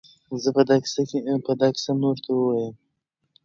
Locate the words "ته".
2.25-2.31